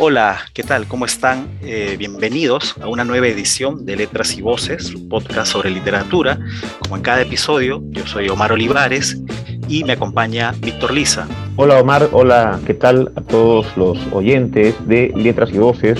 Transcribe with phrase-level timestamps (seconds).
[0.00, 0.86] Hola, ¿qué tal?
[0.86, 1.48] ¿Cómo están?
[1.60, 6.38] Eh, bienvenidos a una nueva edición de Letras y Voces, un podcast sobre literatura.
[6.78, 9.20] Como en cada episodio, yo soy Omar Olivares
[9.66, 11.26] y me acompaña Víctor Lisa.
[11.56, 15.98] Hola Omar, hola, ¿qué tal a todos los oyentes de Letras y Voces,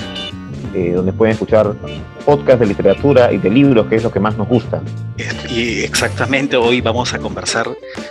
[0.73, 1.75] eh, donde pueden escuchar
[2.29, 4.83] podcast de literatura y de libros, que es lo que más nos gusta.
[5.49, 7.67] Y exactamente, hoy vamos a conversar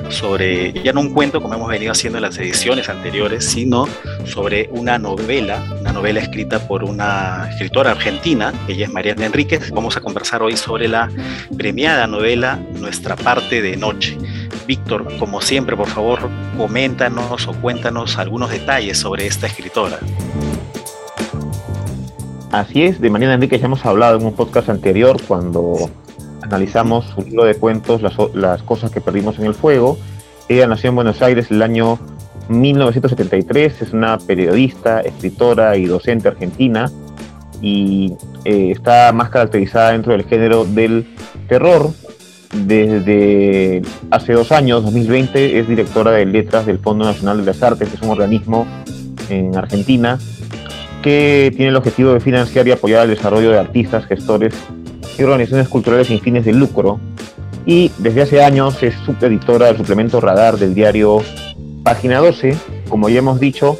[0.08, 3.86] sobre, ya no un cuento como hemos venido haciendo en las ediciones anteriores, sino
[4.24, 9.70] sobre una novela, una novela escrita por una escritora argentina, ella es Mariana Enríquez.
[9.70, 11.08] Vamos a conversar hoy sobre la
[11.56, 14.18] premiada novela Nuestra parte de noche.
[14.66, 20.00] Víctor, como siempre, por favor, coméntanos o cuéntanos algunos detalles sobre esta escritora.
[22.52, 25.90] Así es, de Mariana Enrique ya hemos hablado en un podcast anterior cuando
[26.40, 29.98] analizamos su libro de cuentos, las, cosas que perdimos en el fuego.
[30.48, 31.98] Ella nació en Buenos Aires el año
[32.48, 36.90] 1973, es una periodista, escritora y docente argentina
[37.60, 38.14] y
[38.46, 41.06] eh, está más caracterizada dentro del género del
[41.48, 41.90] terror.
[42.64, 47.90] Desde hace dos años, 2020, es directora de letras del Fondo Nacional de las Artes,
[47.90, 48.66] que es un organismo
[49.28, 50.18] en Argentina
[51.02, 54.54] que tiene el objetivo de financiar y apoyar el desarrollo de artistas, gestores
[55.18, 57.00] y organizaciones culturales sin fines de lucro.
[57.66, 61.22] Y desde hace años es subeditora del suplemento Radar del diario
[61.82, 62.56] Página 12.
[62.88, 63.78] Como ya hemos dicho,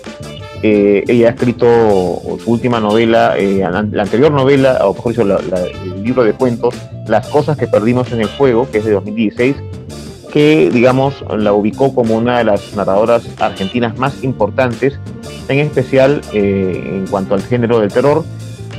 [0.62, 1.66] eh, ella ha escrito
[2.42, 6.75] su última novela, eh, la, anterior novela, o mejor dicho, el libro de cuentos,
[7.06, 9.56] Las cosas que perdimos en el fuego, que es de 2016,
[10.32, 14.98] que, digamos, la ubicó como una de las narradoras argentinas más importantes
[15.48, 18.24] en especial eh, en cuanto al género del terror.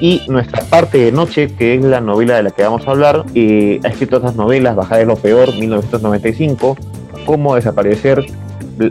[0.02, 3.26] Y nuestra parte de noche, que es la novela de la que vamos a hablar,
[3.36, 6.78] eh, ha escrito otras novelas, Bajar de lo Peor, 1995,
[7.26, 8.26] Cómo Desaparecer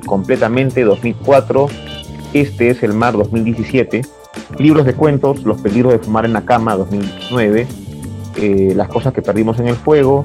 [0.07, 1.69] completamente, 2004,
[2.35, 4.03] Este es el Mar, 2017,
[4.59, 7.67] Libros de Cuentos, Los Peligros de Fumar en la Cama, 2009,
[8.37, 10.25] eh, Las Cosas que Perdimos en el Fuego,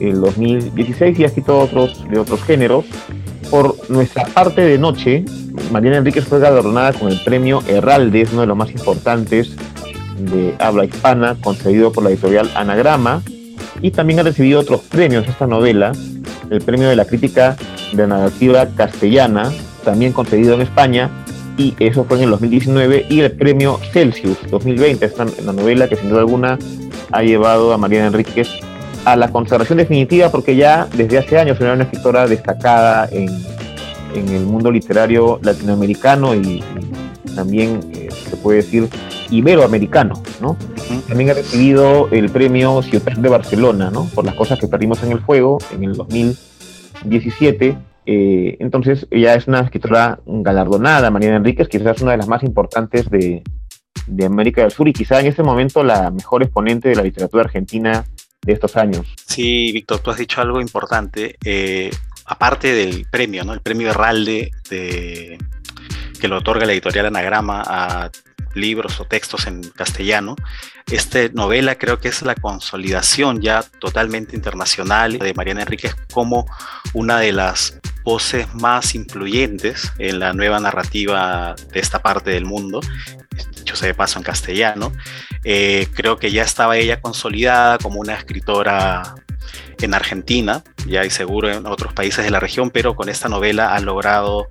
[0.00, 2.86] el 2016, y ha escrito otros, de otros géneros.
[3.52, 5.26] Por nuestra parte de noche,
[5.70, 9.54] Mariana Enríquez fue galardonada con el premio Herraldes, uno de los más importantes
[10.16, 13.22] de habla hispana, concedido por la editorial Anagrama,
[13.82, 15.28] y también ha recibido otros premios.
[15.28, 15.92] Esta novela,
[16.48, 17.58] el premio de la crítica
[17.92, 19.52] de narrativa castellana,
[19.84, 21.10] también concedido en España,
[21.58, 25.96] y eso fue en el 2019, y el premio Celsius 2020, esta la novela que
[25.96, 26.58] sin duda alguna
[27.10, 28.48] ha llevado a Mariana Enríquez
[29.04, 33.28] a la consagración definitiva, porque ya desde hace años era una escritora destacada en
[34.14, 36.62] en el mundo literario latinoamericano y,
[37.34, 38.90] también eh, se puede decir
[39.30, 40.58] iberoamericano, ¿no?
[41.08, 44.04] También ha recibido el premio Ciudad de Barcelona, ¿no?
[44.14, 47.78] Por las cosas que perdimos en el fuego en el 2017.
[48.04, 53.08] Eh, entonces, ella es una escritora galardonada, Mariana Enríquez, quizás una de las más importantes
[53.08, 53.42] de,
[54.06, 57.44] de América del Sur y quizá en este momento la mejor exponente de la literatura
[57.44, 58.04] argentina
[58.44, 59.06] de estos años.
[59.26, 61.36] Sí, Víctor, tú has dicho algo importante.
[61.44, 61.90] Eh,
[62.26, 63.52] aparte del premio, ¿no?
[63.52, 65.38] El premio Herralde de,
[66.20, 68.10] que lo otorga la editorial Anagrama a
[68.54, 70.36] libros o textos en castellano.
[70.90, 76.46] Esta novela creo que es la consolidación ya totalmente internacional de Mariana Enríquez como
[76.92, 82.80] una de las voces más influyentes en la nueva narrativa de esta parte del mundo,
[83.54, 84.92] dicho sea de paso en castellano.
[85.44, 89.14] Eh, creo que ya estaba ella consolidada como una escritora
[89.80, 93.74] en Argentina, ya y seguro en otros países de la región, pero con esta novela
[93.74, 94.48] ha logrado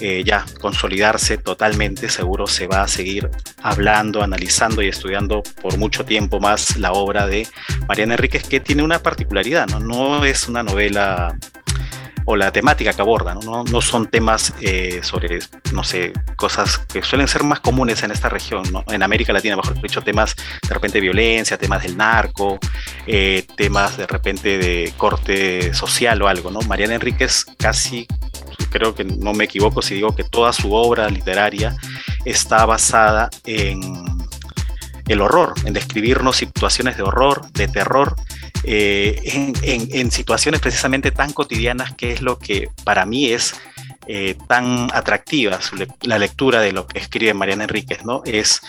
[0.00, 3.30] eh, ya consolidarse totalmente, seguro se va a seguir
[3.62, 7.48] hablando, analizando y estudiando por mucho tiempo más la obra de
[7.88, 9.80] Mariana Enríquez, que tiene una particularidad, ¿no?
[9.80, 11.36] No es una novela
[12.30, 15.38] o la temática que aborda, no, no, son temas eh, sobre,
[15.72, 18.84] no sé, cosas que suelen ser más comunes en esta región, ¿no?
[18.88, 22.58] en América Latina, mejor dicho, temas de repente de violencia, temas del narco,
[23.06, 26.60] eh, temas de repente de corte social o algo, ¿no?
[26.68, 28.06] Mariana Enríquez casi,
[28.68, 31.78] creo que no me equivoco si digo que toda su obra literaria
[32.26, 33.80] está basada en
[35.06, 38.16] el horror, en describirnos situaciones de horror, de terror,
[38.64, 39.20] eh,
[39.62, 43.54] en, situaciones precisamente tan cotidianas que es lo que para mí es
[44.06, 45.58] eh, tan atractiva
[46.02, 48.22] la lectura de lo que escribe Mariana Enríquez, ¿no?
[48.24, 48.62] Es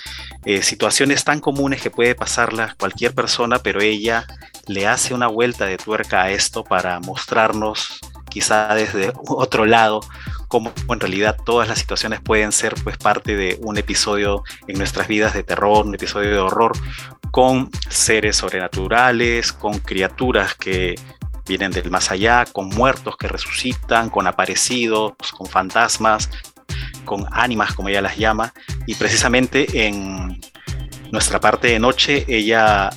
[0.46, 4.28] eh, situaciones tan comunes que puede pasarlas cualquier persona, pero ella
[4.68, 10.02] le hace una vuelta de tuerca a esto para mostrarnos quizá desde otro lado
[10.48, 15.08] cómo en realidad todas las situaciones pueden ser pues parte de un episodio en nuestras
[15.08, 16.74] vidas de terror, un episodio de horror,
[17.32, 20.96] con seres sobrenaturales, con criaturas que
[21.48, 26.30] vienen del más allá, con muertos que resucitan, con aparecidos, con fantasmas,
[27.06, 28.54] con ánimas, como ella las llama,
[28.86, 30.40] y precisamente en
[31.12, 32.90] nuestra parte de noche ella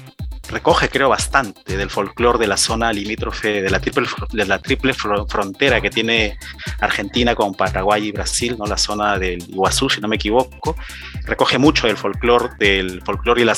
[0.53, 4.95] recoge, creo, bastante del folclore de la zona limítrofe, de la triple, de la triple
[4.95, 6.39] frontera que tiene
[6.81, 8.67] Argentina con Paraguay y Brasil, ¿no?
[8.67, 10.77] la zona del Iguazú, si no me equivoco.
[11.25, 13.57] Recoge mucho del folclore, del folclore y la,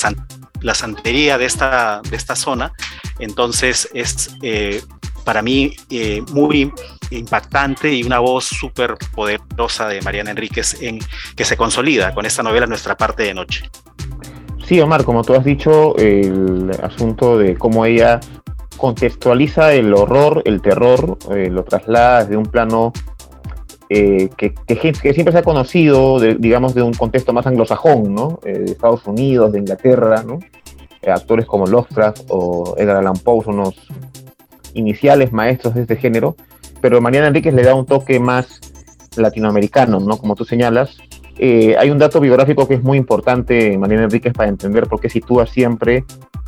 [0.61, 2.73] la santería de esta, de esta zona.
[3.19, 4.83] Entonces es eh,
[5.25, 6.73] para mí eh, muy
[7.11, 10.99] impactante y una voz súper poderosa de Mariana Enríquez en,
[11.37, 13.71] que se consolida con esta novela Nuestra parte de noche.
[14.67, 18.21] Sí, Omar, como tú has dicho, el asunto de cómo ella
[18.79, 22.93] contextualiza el horror, el terror, eh, lo traslada desde un plano
[23.91, 24.55] eh, que,
[25.13, 28.41] siempre se ha conocido, digamos, de un contexto más anglosajón, ¿no?
[28.45, 30.39] Eh, de Estados Unidos, de Inglaterra, ¿no?
[31.07, 33.75] actores como Lovecraft o Edgar Allan Poe son unos
[34.73, 36.35] iniciales maestros de este género,
[36.81, 38.59] pero Mariana Enríquez le da un toque más
[39.15, 40.17] latinoamericano, ¿no?
[40.17, 40.97] Como tú señalas,
[41.39, 45.09] eh, hay un dato biográfico que es muy importante, Mariana Enríquez, para entender por qué
[45.09, 46.05] sitúa siempre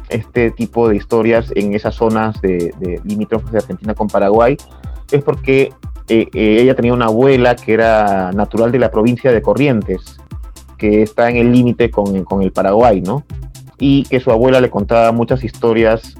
[0.08, 4.56] este tipo de historias en esas zonas de, de limítrofes de Argentina con Paraguay.
[5.10, 5.72] Es porque
[6.08, 10.18] eh, eh, ella tenía una abuela que era natural de la provincia de Corrientes,
[10.78, 13.24] que está en el límite con, con, el Paraguay, ¿no?
[13.78, 16.16] Y que su abuela le contaba muchas historias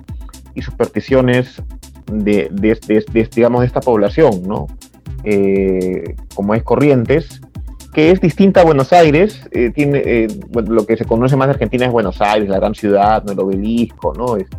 [0.55, 1.63] y supersticiones
[2.11, 4.67] de, de, digamos, de esta población, ¿no?
[6.37, 7.41] como es Corrientes,
[7.97, 11.53] que es distinta a Buenos Aires, eh, tiene, eh, lo que se conoce más de
[11.55, 14.37] Argentina es Buenos Aires, la gran ciudad, el obelisco, ¿no?
[14.37, 14.59] Este,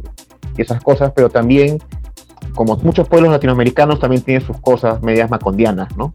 [0.58, 1.78] esas cosas, pero también,
[2.56, 6.12] como muchos pueblos latinoamericanos, también tiene sus cosas medias macondianas, ¿no?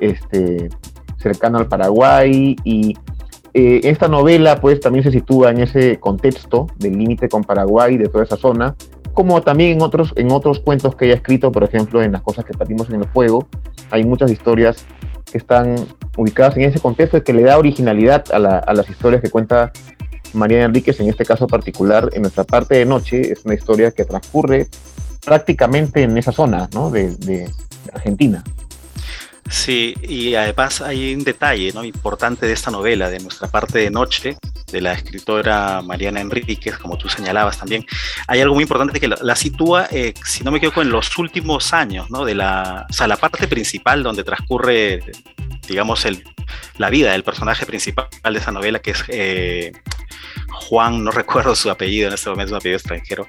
[0.00, 0.70] Este,
[1.18, 2.96] cercano al Paraguay y
[3.52, 8.08] eh, esta novela pues también se sitúa en ese contexto del límite con Paraguay, de
[8.08, 8.74] toda esa zona,
[9.12, 12.22] como también en otros, en otros cuentos que ella ha escrito, por ejemplo, en las
[12.22, 13.46] cosas que partimos en el fuego,
[13.90, 14.86] hay muchas historias
[15.30, 15.76] que están
[16.16, 19.72] ubicadas en ese contexto que le da originalidad a, las historias que cuenta
[20.32, 24.04] María Enríquez, en este caso particular, en nuestra parte de noche, es una historia que
[24.04, 24.68] transcurre
[25.24, 27.50] prácticamente en esa zona de,
[27.92, 28.42] Argentina.
[29.48, 31.84] Sí, y además hay un detalle ¿no?
[31.84, 34.36] importante de esta novela, de nuestra parte de noche,
[34.72, 37.86] de la escritora Mariana Enríquez, como tú señalabas también.
[38.26, 41.72] Hay algo muy importante que la, sitúa, eh, si no me equivoco, en los últimos
[41.72, 42.24] años, ¿no?
[42.24, 45.00] De la, o sea, la parte principal donde transcurre,
[45.68, 46.24] digamos, el,
[46.78, 49.72] la vida del personaje principal de esa novela, que es eh,
[50.48, 53.28] Juan, no recuerdo su apellido en este momento, es un apellido extranjero,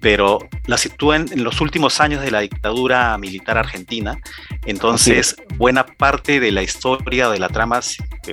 [0.00, 4.18] pero la sitúa en, los últimos años de la dictadura militar argentina.
[4.66, 7.80] Entonces, buena parte de la historia de la trama,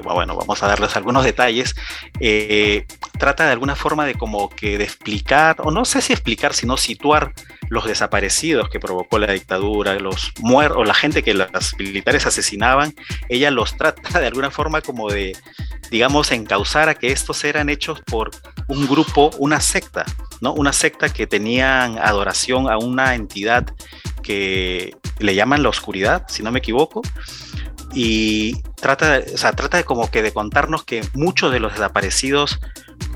[0.03, 1.75] bueno, vamos a darles algunos detalles,
[2.19, 2.85] eh,
[3.17, 6.77] trata de alguna forma de como que de explicar, o no sé si explicar, sino
[6.77, 7.33] situar
[7.71, 11.47] los desaparecidos que provocó la dictadura, los muertos, la gente que los
[11.79, 12.93] militares asesinaban,
[13.29, 15.37] ella los trata de alguna forma como de,
[15.89, 18.31] digamos, encauzar a que estos eran hechos por
[18.67, 20.03] un grupo, una secta,
[20.41, 20.51] ¿no?
[20.51, 23.73] Una secta que tenían adoración a una entidad
[24.21, 27.01] que le llaman la oscuridad, si no me equivoco,
[27.93, 32.59] y trata, o sea, trata de como que de contarnos que muchos de los desaparecidos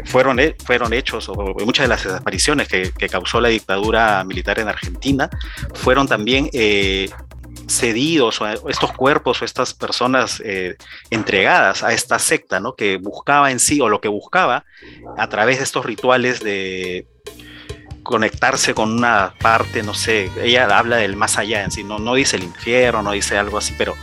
[0.06, 1.36] fueron, fueron hechos, o
[1.66, 5.30] muchas de las desapariciones que, causó la dictadura militar en Argentina,
[5.74, 7.10] fueron también eh,
[7.68, 10.76] cedidos, o estos cuerpos o estas personas eh,
[11.10, 12.76] entregadas a esta secta, ¿no?
[12.76, 14.66] Que buscaba en sí, o lo que buscaba,
[15.18, 17.08] a través de estos rituales de
[18.04, 22.14] conectarse con una parte, no sé, ella habla del más allá en sí, no, no
[22.14, 23.96] dice el infierno, no dice algo así, pero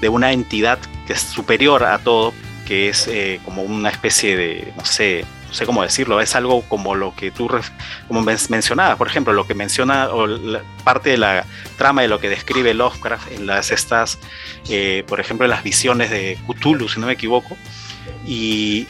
[0.00, 2.32] de una entidad que es superior a todo,
[2.66, 6.62] que es eh, como una especie de, no sé, no sé cómo decirlo, es algo
[6.62, 7.48] como lo que tú
[8.06, 10.26] como mencionabas, por ejemplo, lo que menciona o
[10.84, 11.46] parte de la
[11.78, 14.18] trama de lo que describe Lovecraft en las estas,
[14.68, 17.56] eh, por ejemplo, en las visiones de Cthulhu, si no me equivoco,
[18.26, 18.86] y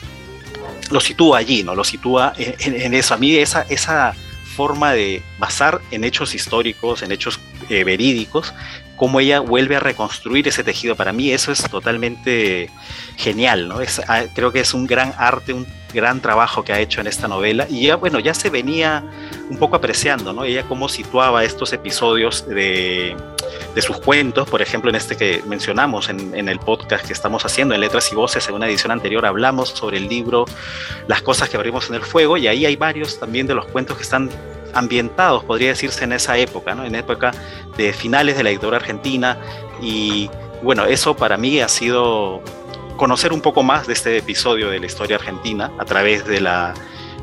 [0.90, 1.74] lo sitúa allí, ¿no?
[1.74, 3.14] Lo sitúa en, eso.
[3.14, 4.14] A mí esa, esa
[4.56, 7.38] forma de basar en hechos históricos, en hechos
[7.68, 8.52] eh, verídicos,
[8.98, 10.96] cómo ella vuelve a reconstruir ese tejido.
[10.96, 12.68] Para mí eso es totalmente
[13.16, 13.80] genial, ¿no?
[13.80, 17.06] Es, ah, creo que es un gran arte, un gran trabajo que ha hecho en
[17.06, 19.04] esta novela y ya, bueno, ya se venía
[19.48, 20.44] un poco apreciando, ¿no?
[20.44, 23.16] Ella cómo situaba estos episodios de,
[23.74, 27.46] de sus cuentos, por ejemplo, en este que mencionamos en, en, el podcast que estamos
[27.46, 30.44] haciendo, en Letras y Voces, en una edición anterior hablamos sobre el libro
[31.06, 33.96] Las cosas que abrimos en el fuego y ahí hay varios también de los cuentos
[33.96, 34.28] que están
[34.74, 36.72] ambientados, podría decirse, en esa época.
[36.72, 37.32] En época
[37.76, 39.38] de finales de la dictadura argentina
[39.80, 40.30] y
[40.62, 42.42] bueno, eso para mí ha sido
[42.96, 46.74] conocer un poco más de este episodio de la historia argentina a través de la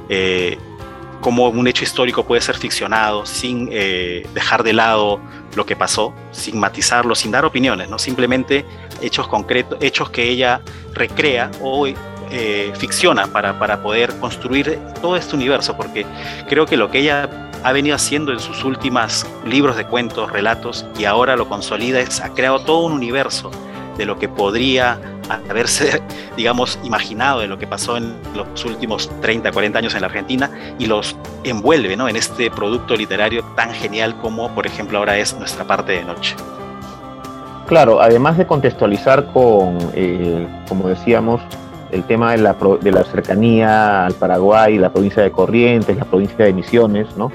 [0.08, 0.58] eh,
[1.20, 5.20] cómo un hecho histórico puede ser ficcionado sin eh, dejar de lado
[5.56, 8.00] lo que pasó, sin matizarlo, sin dar opiniones, ¿no?
[8.00, 8.66] simplemente
[9.02, 10.62] hechos concretos, hechos que ella
[10.94, 11.88] recrea o
[12.32, 16.06] eh, ficciona para, para poder construir todo este universo, porque
[16.48, 17.30] creo que lo que ella
[17.64, 22.22] ha venido haciendo en sus últimos libros de cuentos, relatos, y ahora lo consolida, es,
[22.22, 23.52] ha creado todo un universo
[23.98, 25.00] de lo que podría
[25.50, 26.02] haberse,
[26.38, 30.50] digamos, imaginado de lo que pasó en los últimos 30, 40 años en la Argentina
[30.78, 32.08] y los envuelve ¿no?
[32.08, 36.36] en este producto literario tan genial como, por ejemplo, ahora es nuestra parte de noche.
[37.68, 41.42] Claro, además de contextualizar con, eh, como decíamos,
[41.96, 46.46] el tema de la, de la cercanía al Paraguay, la provincia de Corrientes, la provincia
[46.46, 47.32] de Misiones, ¿no?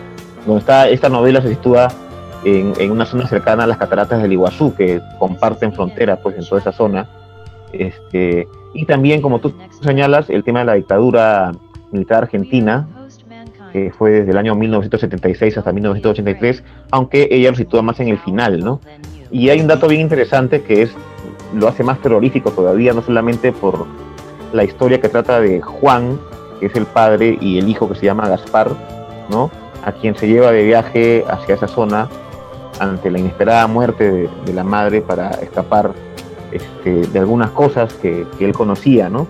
[0.46, 1.88] Donde está, esta novela se sitúa
[2.44, 6.60] en, una zona cercana a las cataratas del Iguazú, que comparten frontera pues, en toda
[6.60, 7.08] esa zona.
[7.72, 11.52] Este, y también, como tú señalas, el tema de la dictadura
[11.90, 12.86] militar argentina,
[13.72, 18.18] que fue desde el año 1976 hasta 1983, aunque ella lo sitúa más en el
[18.18, 18.80] final, ¿no?
[19.30, 20.94] Y hay un dato bien interesante que es
[21.54, 23.86] lo hace más terrorífico todavía, no solamente por
[24.52, 26.18] la historia que trata de Juan,
[26.58, 28.72] que es el padre, y el hijo que se llama Gaspar,
[29.28, 29.50] ¿no?
[29.84, 32.08] A quien se lleva de viaje hacia esa zona
[32.78, 35.92] ante la inesperada muerte de, la madre para escapar
[36.50, 39.26] este, de algunas cosas que, él conocía, ¿no?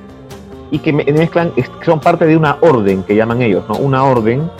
[0.71, 1.53] Y que mezclan,
[1.85, 3.77] son parte de una orden que llaman ellos, ¿no?
[3.77, 4.51] Una orden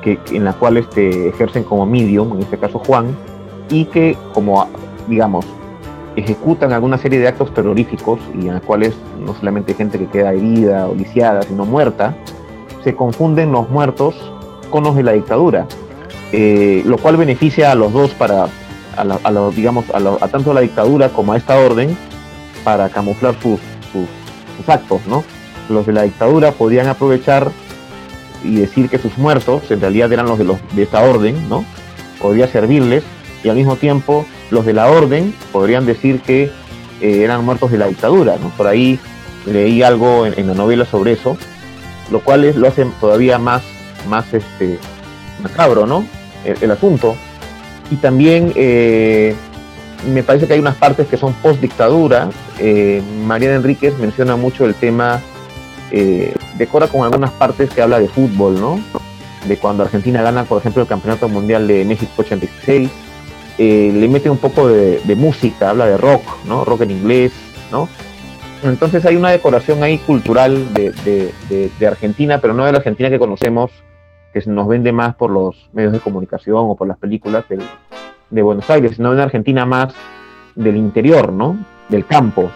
[0.00, 3.16] que, en la cual este, ejercen como medium, en este caso Juan,
[3.68, 4.66] y que como,
[5.08, 5.44] digamos,
[6.16, 10.06] ejecutan alguna serie de actos terroríficos y en los cuales no solamente hay gente que
[10.06, 12.16] queda herida o lisiada, sino muerta,
[12.84, 14.14] se confunden los muertos
[14.70, 15.66] con los de la dictadura.
[16.32, 18.48] Eh, lo cual beneficia a los dos para,
[18.96, 21.96] a, digamos, a, tanto a la dictadura como a esta orden
[22.64, 23.60] para camuflar sus,
[23.92, 25.24] sus, actos, ¿no?
[25.68, 27.50] Los de la dictadura podían aprovechar
[28.44, 31.64] y decir que sus muertos en realidad eran los de, los, de esta orden, ¿no?
[32.20, 33.02] Podría servirles
[33.42, 36.44] y al mismo tiempo los de la orden podrían decir que
[37.00, 38.50] eh, eran muertos de la dictadura, ¿no?
[38.50, 39.00] Por ahí
[39.46, 41.36] leí algo en, la novela sobre eso,
[42.10, 43.62] lo cual es, lo hace todavía más,
[44.08, 44.78] más este,
[45.42, 46.04] macabro, ¿no?
[46.44, 47.16] el, asunto.
[47.90, 49.34] Y también eh,
[50.12, 52.30] me parece que hay unas partes que son post dictadura.
[52.58, 55.20] Eh, Mariana Enríquez menciona mucho el tema,
[55.90, 58.80] eh, decora con algunas partes que habla de fútbol, ¿no?
[59.46, 62.90] De cuando Argentina gana, por ejemplo, el Campeonato Mundial de México 86.
[63.58, 66.64] Le mete un poco de, música, habla de rock, ¿no?
[66.64, 67.32] Rock en inglés,
[67.70, 67.88] ¿no?
[68.62, 70.92] Entonces hay una decoración ahí cultural de,
[71.78, 73.70] de Argentina, pero no de la Argentina que conocemos
[74.32, 77.44] que nos vende más por los medios de comunicación o por las películas
[78.30, 79.94] de Buenos Aires, sino una Argentina más
[80.54, 81.58] del interior, ¿no?
[81.88, 82.50] Del campo,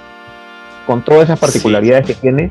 [0.86, 2.50] con todas esas particularidades que tiene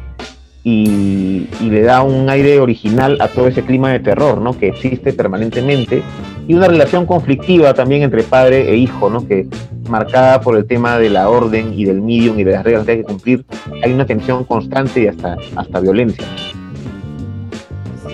[0.68, 4.58] y, le da un aire original a todo ese clima de terror, ¿no?
[4.58, 6.02] Que existe permanentemente
[6.48, 9.28] y una relación conflictiva también entre padre e hijo, ¿no?
[9.28, 9.48] Que
[9.88, 12.92] marcada por el tema de la orden y del medium y de las reglas que
[12.94, 13.46] hay que cumplir,
[13.84, 16.26] hay una tensión constante y hasta, hasta violencia.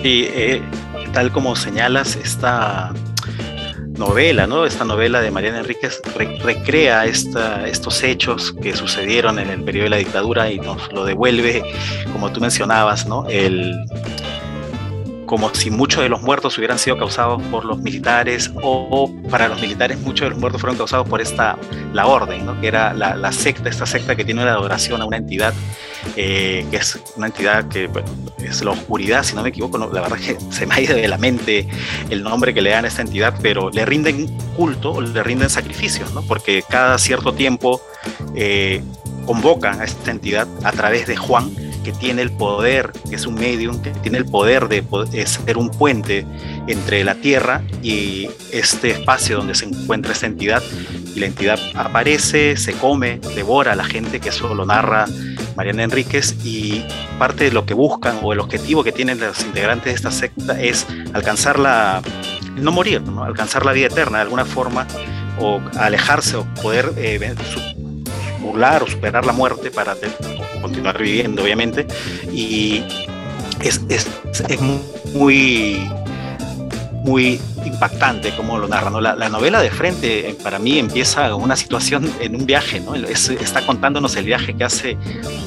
[0.02, 0.60] Sí, eh,
[1.14, 2.92] tal como señalas, esta
[3.96, 4.64] novela, ¿no?
[4.64, 6.00] Esta novela de Mariana Enríquez
[6.42, 11.04] recrea esta, estos hechos que sucedieron en el periodo de la dictadura y nos lo
[11.04, 11.62] devuelve,
[12.12, 13.26] como tú mencionabas, ¿no?
[13.28, 13.76] El,
[15.32, 19.62] como si muchos de los muertos hubieran sido causados por los militares o, para los
[19.62, 21.56] militares muchos de los muertos fueron causados por esta,
[21.94, 22.60] la orden, ¿no?
[22.60, 25.54] que era la, secta, esta secta que tiene una adoración a una entidad,
[26.16, 27.88] eh, que es una entidad que
[28.44, 30.96] es la oscuridad, si no me equivoco, la verdad es que se me ha ido
[30.96, 31.66] de la mente
[32.10, 36.12] el nombre que le dan a esta entidad, pero le rinden culto, le rinden sacrificios,
[36.12, 36.20] ¿no?
[36.20, 37.80] porque cada cierto tiempo
[38.34, 38.82] eh,
[39.24, 41.50] convocan a esta entidad a través de Juan,
[41.82, 44.84] que tiene el poder, que es un medium, que tiene el poder de,
[45.26, 46.26] ser un puente
[46.66, 50.62] entre la Tierra y este espacio donde se encuentra esta entidad.
[51.14, 55.06] Y la entidad aparece, se come, devora a la gente, que eso lo narra
[55.56, 56.84] Mariana Enríquez, y
[57.18, 60.60] parte de lo que buscan o el objetivo que tienen los integrantes de esta secta
[60.60, 62.02] es alcanzar la,
[62.56, 63.24] no morir, ¿no?
[63.24, 64.86] alcanzar la vida eterna de alguna forma,
[65.38, 67.34] o alejarse o poder eh,
[68.40, 69.94] burlar o superar la muerte para
[70.62, 71.86] continuar viviendo, obviamente.
[72.32, 72.82] Y
[73.60, 74.08] es, es,
[74.48, 74.60] es
[75.14, 75.78] muy,
[77.04, 78.90] muy impactante como lo narra.
[79.00, 82.94] La, novela de frente eh, para mí empieza una situación en un viaje, ¿no?
[82.94, 84.96] está contándonos el viaje que hace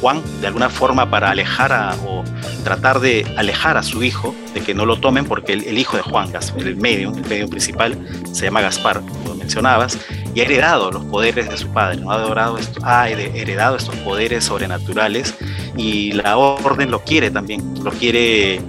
[0.01, 2.24] Juan de alguna forma para alejar o
[2.63, 6.03] tratar de alejar a su hijo, de que no lo tomen porque el, hijo de
[6.03, 7.98] Juan, el medium, el medium principal,
[8.31, 9.98] se llama Gaspar, como mencionabas,
[10.36, 12.12] y ha heredado los poderes de su padre, ¿no?
[12.12, 15.34] ha, esto, ha heredado estos poderes sobrenaturales
[15.77, 18.62] y la orden lo quiere también, lo quiere,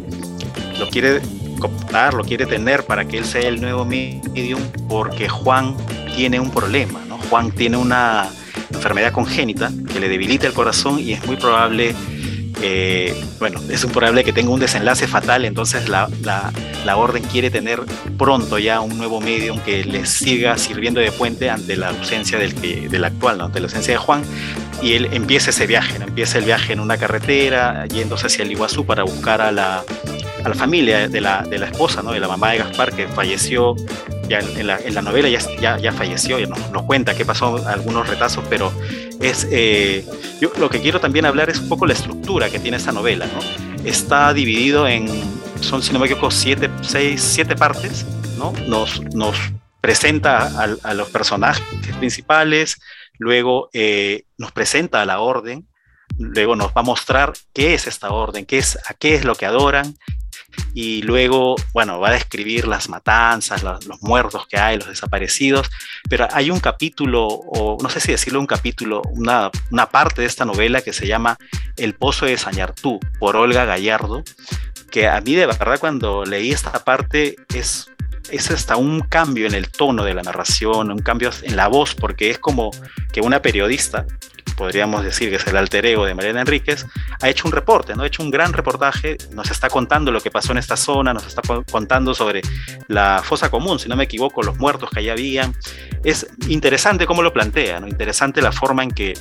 [0.78, 1.20] lo quiere
[1.58, 5.76] cooptar, lo quiere tener para que él sea el nuevo medium porque Juan
[6.14, 7.18] tiene un problema, ¿no?
[7.28, 8.28] Juan tiene una
[8.72, 11.96] enfermedad congénita que le debilita el corazón y es muy probable
[12.62, 16.08] eh, bueno, es un probable que tenga un desenlace fatal, entonces la,
[16.96, 17.80] orden quiere tener
[18.16, 22.88] pronto ya un nuevo medium que le siga sirviendo de puente ante la ausencia del,
[22.88, 24.22] del actual, ante la ausencia de Juan,
[24.82, 28.86] y él empieza ese viaje, empieza el viaje en una carretera, yéndose hacia el Iguazú
[28.86, 29.84] para buscar a la,
[30.44, 32.12] a la familia de la, de la esposa, ¿no?
[32.12, 33.74] de la mamá de Gaspar, que falleció
[34.28, 38.72] ya en la, novela, ya, ya, falleció, ya nos, cuenta qué pasó, algunos retazos, pero
[39.20, 40.04] es, eh,
[40.40, 43.26] yo lo que quiero también hablar es un poco la estructura que tiene esta novela.
[43.26, 43.84] ¿no?
[43.84, 45.06] Está dividido en,
[45.60, 48.04] son si no me siete, seis, siete partes,
[48.38, 48.52] ¿no?
[48.66, 49.36] Nos, nos
[49.80, 51.62] presenta a, a los personajes
[51.98, 52.78] principales,
[53.18, 55.66] luego eh, nos presenta a la orden,
[56.18, 59.34] luego nos va a mostrar qué es esta orden, qué es, a qué es lo
[59.34, 59.96] que adoran,
[60.74, 65.70] y luego, bueno, va a describir las matanzas, los, muertos que hay, los desaparecidos,
[66.08, 70.26] pero hay un capítulo, o no sé si decirlo un capítulo, una, una parte de
[70.26, 71.38] esta novela que se llama
[71.76, 74.22] El Pozo de Sañartú, por Olga Gallardo,
[74.90, 77.90] que a mí de verdad cuando leí esta parte es
[78.30, 81.94] es hasta un cambio en el tono de la narración, un cambio en la voz,
[81.94, 82.70] porque es como
[83.12, 84.06] que una periodista
[84.56, 86.86] podríamos decir que es el alter ego de Mariana Enríquez,
[87.20, 88.02] ha hecho un reporte, ¿no?
[88.02, 91.26] ha hecho un gran reportaje, nos está contando lo que pasó en esta zona, nos
[91.26, 92.42] está contando sobre
[92.88, 95.54] la fosa común, si no me equivoco, los muertos que allá habían.
[96.02, 99.14] Es interesante cómo lo plantea, interesante la forma en que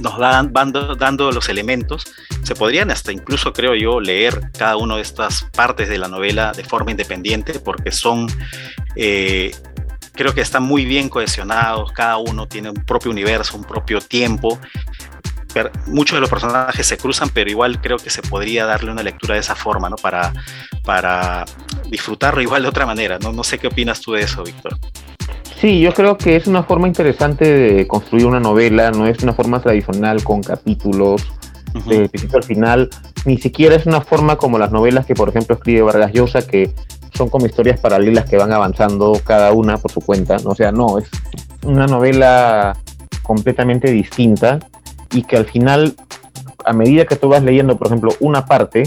[0.00, 2.04] nos van, dando los elementos.
[2.42, 6.52] Se podrían hasta incluso, creo yo, leer cada una de estas partes de la novela
[6.52, 8.28] de forma independiente porque son
[8.96, 9.54] eh,
[10.18, 14.58] creo que están muy bien cohesionados, cada uno tiene un propio universo, un propio tiempo.
[15.86, 19.34] muchos de los personajes se cruzan, pero igual creo que se podría darle una lectura
[19.34, 19.96] de esa forma, ¿no?
[19.96, 20.32] Para,
[20.84, 21.44] para
[21.88, 23.32] disfrutarlo igual de otra manera, ¿no?
[23.32, 24.76] No sé qué opinas tú de eso, Víctor.
[25.60, 29.32] Sí, yo creo que es una forma interesante de construir una novela, no es una
[29.32, 31.26] forma tradicional con capítulos
[31.86, 32.90] de principio al final,
[33.24, 36.72] ni siquiera es una forma como las novelas que, por ejemplo, escribe Vargas Llosa, que
[37.14, 40.36] son como historias paralelas que van avanzando cada una por su cuenta.
[40.44, 41.08] O sea, no, es
[41.64, 42.76] una novela
[43.22, 44.58] completamente distinta
[45.12, 45.94] y que al final,
[46.64, 48.84] a medida que tú vas leyendo, por ejemplo, una parte,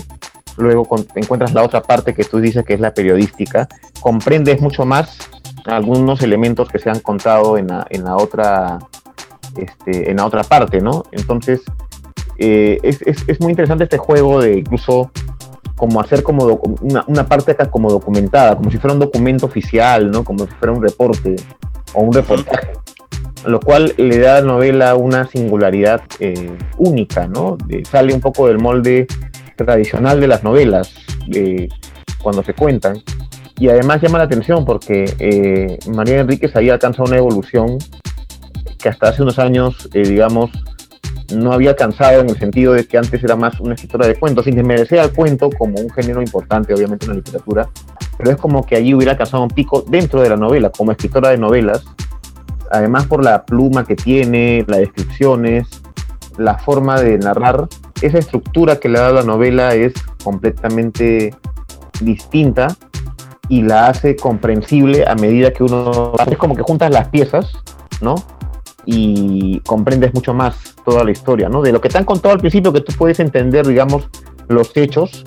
[0.57, 3.67] luego encuentras la otra parte que tú dices que es la periodística,
[3.99, 5.17] comprendes mucho más
[5.65, 8.79] algunos elementos que se han contado en la, otra
[9.55, 11.03] este, en la otra parte, ¿no?
[11.11, 11.61] Entonces,
[12.37, 15.11] eh, es, es, es, muy interesante este juego de incluso
[15.81, 16.45] como hacer como
[16.81, 20.23] una, una, parte acá como documentada, como si fuera un documento oficial, ¿no?
[20.23, 21.37] Como si fuera un reporte
[21.95, 22.73] o un reportaje,
[23.47, 27.57] lo cual le da a la novela una singularidad eh, única, ¿no?
[27.89, 29.07] sale un poco del molde
[29.55, 30.93] tradicional de las novelas
[31.33, 31.67] eh,
[32.21, 33.01] cuando se cuentan.
[33.57, 37.79] Y además llama la atención porque eh, María Enríquez ahí alcanza una evolución
[38.77, 40.51] que hasta hace unos años, digamos,
[41.35, 44.45] no había cansado en el sentido de que antes era más una escritora de cuentos,
[44.45, 47.69] sin desmerecer al cuento como un género importante, obviamente, en la literatura,
[48.17, 51.29] pero es como que allí hubiera alcanzado un pico dentro de la novela, como escritora
[51.29, 51.83] de novelas,
[52.71, 55.67] además por la pluma que tiene, las descripciones,
[56.37, 57.67] la forma de narrar,
[58.01, 61.35] esa estructura que le da la novela es completamente
[62.01, 62.75] distinta
[63.49, 67.51] y la hace comprensible a medida que uno es como que juntas las piezas,
[68.01, 68.15] ¿no?
[68.85, 71.61] Y comprendes mucho más toda la historia, ¿no?
[71.61, 74.07] De lo que te han contado al principio, que tú puedes entender, digamos,
[74.47, 75.23] los hechos,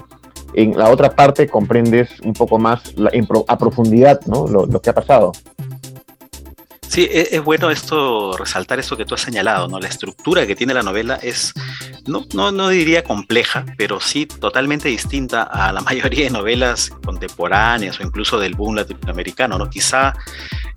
[0.54, 2.94] en la otra parte comprendes un poco más
[3.48, 4.46] a profundidad, ¿no?
[4.46, 5.32] Lo, que ha pasado.
[6.88, 9.80] Sí, es, es, bueno esto, resaltar esto que tú has señalado, ¿no?
[9.80, 11.52] La estructura que tiene la novela es,
[12.06, 17.98] no, no, no diría compleja, pero sí totalmente distinta a la mayoría de novelas contemporáneas
[17.98, 19.68] o incluso del boom latinoamericano, ¿no?
[19.68, 20.14] Quizá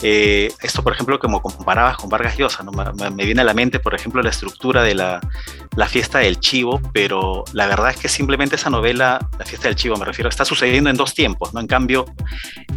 [0.04, 2.72] eh, esto, por ejemplo, como comparabas con Vargas Llosa, ¿no?
[2.72, 5.20] me, viene a la mente, por ejemplo, la estructura de la,
[5.76, 9.76] la, fiesta del chivo, pero la verdad es que simplemente esa novela, la fiesta del
[9.76, 11.60] chivo, me refiero, está sucediendo en dos tiempos, ¿no?
[11.60, 12.06] En cambio,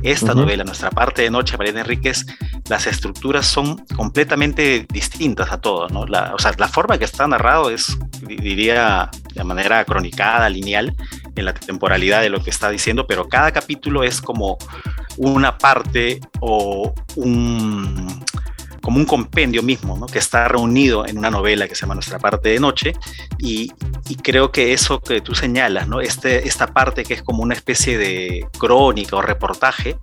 [0.03, 2.25] esta novela, nuestra parte de Noche, María Enríquez,
[2.71, 6.07] las estructuras son completamente distintas a todo, ¿no?
[6.07, 10.97] La, o sea, la forma que está narrado es, diría, de manera cronicada, lineal,
[11.37, 14.57] en la temporalidad de lo que está diciendo, pero cada capítulo es como
[15.21, 18.25] una parte o un
[18.81, 20.07] como un compendio mismo, ¿no?
[20.07, 22.93] que está reunido en una novela que se llama Nuestra parte de noche,
[23.39, 23.71] y,
[24.23, 26.01] creo que eso que tú señalas, ¿no?
[26.01, 29.97] este, esta parte que es como una especie de crónica o reportaje,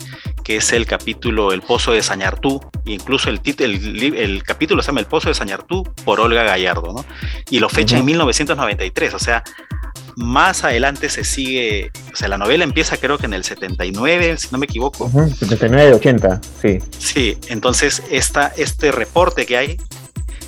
[0.44, 5.02] que es el capítulo El Pozo de Sañartú, incluso el, el, el, capítulo se llama
[5.02, 7.06] El Pozo de Sañartú por Olga Gallardo, ¿no?
[7.50, 9.44] y lo fecha en 1993, o sea,
[10.18, 14.48] más adelante se sigue, o sea, la novela empieza creo que en el 79, si
[14.52, 15.10] no me equivoco.
[15.12, 16.80] 79, 80, sí.
[16.98, 19.78] Sí, entonces esta, este reporte que hay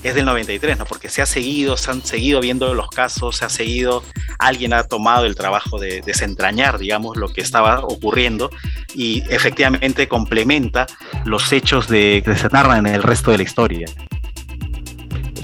[0.02, 0.86] es del 93, ¿no?
[0.86, 4.04] Porque se ha seguido, se han seguido viendo los casos, se ha seguido,
[4.40, 8.50] alguien ha tomado el trabajo de desentrañar, digamos, lo que estaba ocurriendo
[8.96, 10.88] y efectivamente complementa
[11.26, 13.88] los hechos de, que se narran en el resto de la historia.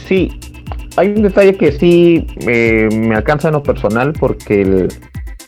[0.07, 0.31] Sí,
[0.97, 4.87] hay un detalle que sí eh, me alcanza en lo personal porque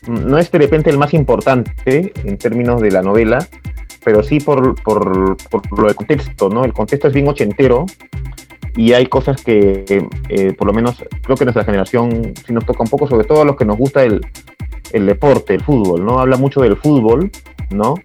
[0.08, 3.48] no es de repente el más importante en términos de la novela,
[4.04, 6.66] pero sí por, por, por lo del contexto, ¿no?
[6.66, 7.86] El contexto es bien ochentero
[8.76, 9.86] y hay cosas que,
[10.30, 13.42] eh, por lo menos, creo que nuestra generación sí nos toca un poco, sobre todo
[13.42, 14.22] a los que nos gusta el,
[14.94, 16.20] el deporte, el fútbol, ¿no?
[16.20, 17.32] Habla mucho del fútbol,
[17.72, 17.96] ¿no?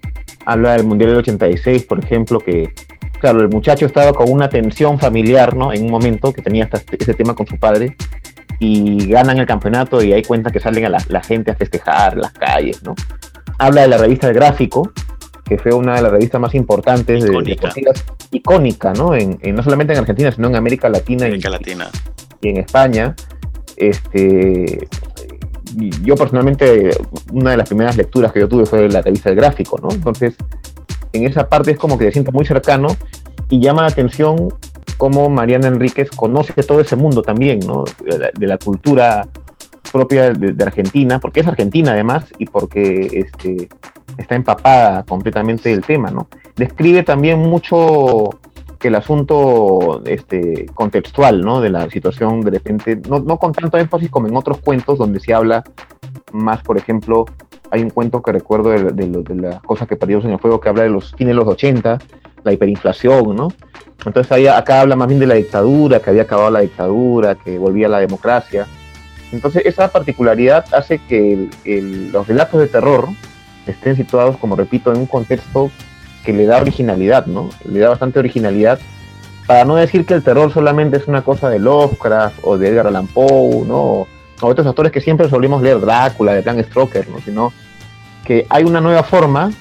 [0.46, 2.72] Habla del Mundial del 86, por ejemplo, que,
[3.22, 5.72] claro, el muchacho estaba con una tensión familiar, ¿no?
[5.72, 7.96] En un momento que tenía hasta ese tema con su padre,
[8.58, 12.16] y ganan el campeonato y hay cuenta que salen a la, la gente a festejar
[12.16, 12.94] las calles, ¿no?
[13.58, 14.92] Habla de la revista de gráfico,
[15.44, 17.72] que fue una de las revistas más importantes icónica.
[17.72, 17.92] de
[18.32, 19.14] icónica, ¿no?
[19.14, 21.90] En, no solamente en Argentina, sino en América Latina, América y, Latina.
[22.40, 23.14] y en España.
[23.76, 24.88] Este,
[26.02, 26.90] yo personalmente,
[27.32, 29.90] una de las primeras lecturas que yo tuve fue la revista del gráfico, ¿no?
[29.92, 30.34] Entonces,
[31.12, 32.88] en esa parte es como que se siento muy cercano
[33.48, 34.48] y llama la atención
[34.96, 37.84] cómo Mariana Enríquez conoce todo ese mundo también, ¿no?
[38.34, 39.26] De la, cultura
[39.90, 43.68] propia de, de, Argentina, porque es argentina además y porque este,
[44.16, 46.28] está empapada completamente del tema, ¿no?
[46.56, 48.30] Describe también mucho
[48.88, 51.60] el asunto este, contextual, ¿no?
[51.60, 55.20] De la situación de repente, no, no con tanto énfasis como en otros cuentos donde
[55.20, 55.62] se habla
[56.32, 57.26] más, por ejemplo,
[57.72, 60.60] hay un cuento que recuerdo de, de, de las cosas que perdimos en el fuego
[60.60, 61.98] que habla de los fines de los 80,
[62.44, 63.48] la hiperinflación, ¿no?
[64.04, 67.56] Entonces ahí, acá habla más bien de la dictadura, que había acabado la dictadura, que
[67.56, 68.66] volvía la democracia.
[69.32, 71.48] Entonces esa particularidad hace que
[72.12, 73.08] los relatos de terror
[73.66, 75.70] estén situados, como repito, en un contexto
[76.26, 77.48] que le da originalidad, ¿no?
[77.64, 78.80] Le da bastante originalidad,
[79.46, 82.88] para no decir que el terror solamente es una cosa de Lovecraft o de Edgar
[82.88, 84.06] Allan Poe, ¿no?
[84.42, 87.20] O otros autores que siempre solemos leer Drácula, de Bram Stoker, ¿no?
[87.20, 87.52] Sino
[88.24, 89.52] que hay una nueva forma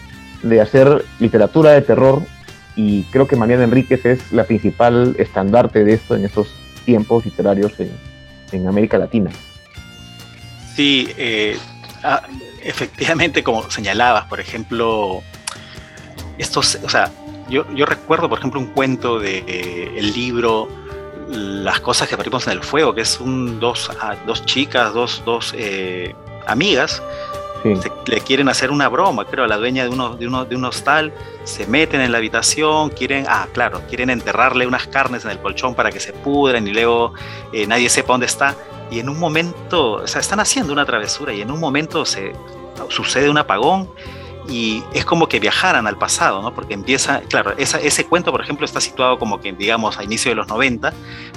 [0.41, 2.23] de hacer literatura de terror
[2.75, 7.79] y creo que Mariana Enríquez es la principal estandarte de esto en estos tiempos literarios
[7.79, 7.91] en,
[8.51, 9.29] en América Latina.
[10.75, 11.57] Sí, eh,
[12.03, 12.23] ah,
[12.63, 15.21] efectivamente, como señalabas, por ejemplo,
[16.37, 17.11] estos, o sea,
[17.49, 20.69] yo, yo recuerdo, por ejemplo, un cuento de eh, el libro
[21.31, 25.23] Las cosas que perdimos en el fuego, que es un dos, ah, dos chicas, dos,
[25.25, 26.13] dos eh,
[26.45, 27.01] amigas,
[27.63, 27.75] sí.
[27.77, 30.55] se, le quieren hacer una broma, creo, a la dueña de uno, de uno de
[30.55, 31.13] un hostal,
[31.43, 35.73] se meten en la habitación, quieren, ah, claro, quieren enterrarle unas carnes en el colchón
[35.73, 37.13] para que se pudren y luego
[37.53, 38.55] eh, nadie sepa dónde está
[38.91, 42.33] y en un momento, o sea, están haciendo una travesura y en un momento se
[42.89, 43.89] sucede un apagón
[44.49, 46.53] y es como que viajaran al pasado, ¿no?
[46.53, 50.31] Porque empieza, claro, esa, ese cuento, por ejemplo, está situado como que, digamos, a inicio
[50.31, 50.93] de los 90,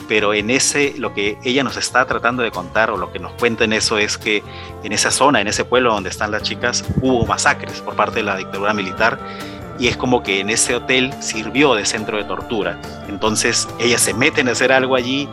[0.09, 3.33] pero en ese, lo que ella nos está tratando de contar o lo que nos
[3.33, 4.43] cuenta en eso es que
[4.83, 8.25] en esa zona, en ese pueblo donde están las chicas, hubo masacres por parte de
[8.25, 9.19] la dictadura militar
[9.79, 12.81] y es como que en ese hotel sirvió de centro de tortura.
[13.09, 15.29] Entonces ellas se meten a hacer algo allí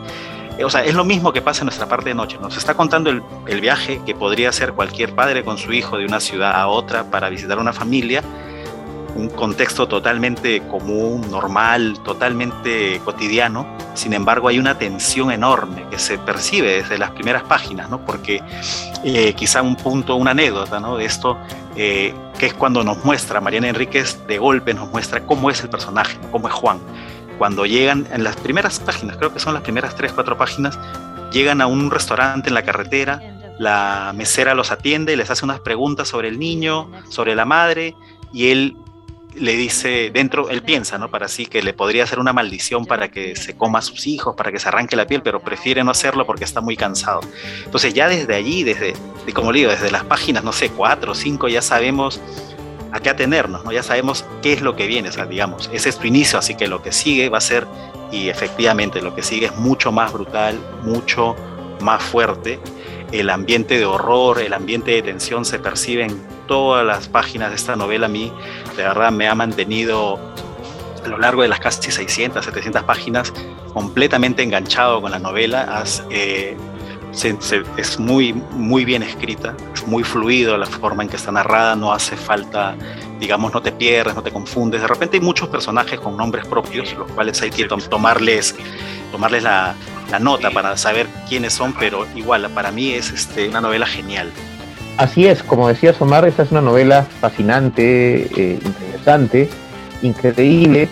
[0.64, 2.38] o sea, es lo mismo que pasa en nuestra parte de noche.
[2.40, 6.20] Nos está contando el, viaje que podría hacer cualquier padre con su hijo de una
[6.20, 8.22] ciudad a otra para visitar una familia,
[9.14, 13.66] un contexto totalmente común, normal, totalmente cotidiano.
[13.94, 18.04] Sin embargo, hay una tensión enorme que se percibe desde las primeras páginas, ¿no?
[18.04, 18.42] Porque
[19.04, 20.96] eh, quizá un punto, una anécdota, ¿no?
[20.96, 21.36] De esto,
[21.76, 25.70] eh, que es cuando nos muestra Mariana Enríquez de golpe, nos muestra cómo es el
[25.70, 26.80] personaje, cómo es Juan
[27.38, 30.78] cuando llegan en las primeras páginas, creo que son las primeras tres, cuatro páginas,
[31.32, 33.20] llegan a un restaurante en la carretera,
[33.58, 37.94] la mesera los atiende, les hace unas preguntas sobre el niño, sobre la madre,
[38.32, 38.76] y él
[39.34, 41.10] le dice, dentro, él piensa, ¿no?
[41.10, 44.34] Para sí, que le podría hacer una maldición para que se coma a sus hijos,
[44.36, 47.20] para que se arranque la piel, pero prefiere no hacerlo porque está muy cansado.
[47.64, 48.94] Entonces ya desde allí, desde,
[49.32, 52.20] como digo, desde las páginas, no sé, cuatro o cinco, ya sabemos
[52.92, 53.72] a qué atenernos, ¿no?
[53.72, 56.68] Ya sabemos qué es lo que viene, o digamos, ese es tu inicio, así que
[56.68, 57.66] lo que sigue va a ser,
[58.10, 61.34] y efectivamente lo que sigue es mucho más brutal, mucho
[61.80, 62.60] más fuerte.
[63.10, 67.56] El ambiente de horror, el ambiente de tensión se percibe en todas las páginas de
[67.56, 68.06] esta novela.
[68.06, 68.32] A mí,
[68.76, 70.18] de verdad, me ha mantenido
[71.04, 73.32] a lo largo de las casi 600, 700 páginas
[73.72, 75.84] completamente enganchado con la novela.
[76.10, 76.56] Eh,
[77.12, 81.30] se, se, es muy, muy bien escrita, es muy fluido la forma en que está
[81.30, 82.74] narrada, no hace falta,
[83.20, 84.80] digamos, no te pierdes, no te confundes.
[84.80, 88.54] De repente hay muchos personajes con nombres propios, los cuales hay que tomarles,
[89.10, 89.74] tomarles la,
[90.10, 94.30] la nota para saber quiénes son, pero igual, para mí es este, una novela genial.
[94.98, 99.48] Así es, como decía Omar, esta es una novela fascinante, eh, interesante,
[100.02, 100.88] increíble,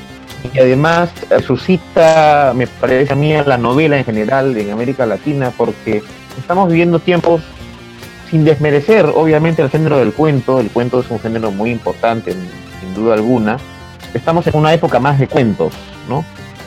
[0.52, 1.10] y además
[1.46, 6.02] suscita, me parece a mí, a la novela en general en América Latina, porque
[6.38, 7.42] estamos viviendo tiempos
[8.30, 10.60] sin desmerecer, obviamente, el género del cuento.
[10.60, 13.58] El cuento es un género muy importante, sin duda alguna.
[14.14, 15.72] Estamos en una época más de cuentos,
[16.08, 16.24] ¿no?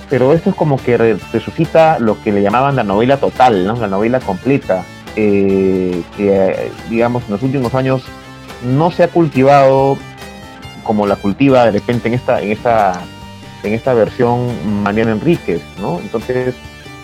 [0.09, 3.77] Pero esto es como que resucita lo que le llamaban la novela total, ¿no?
[3.77, 4.83] La novela completa,
[5.15, 8.03] eh, que, digamos, en los últimos años
[8.63, 9.97] no se ha cultivado
[10.83, 13.01] como la cultiva de repente en esta, en esta,
[13.63, 14.47] en esta versión
[14.83, 15.99] Mariana Enríquez, ¿no?
[15.99, 16.55] Entonces,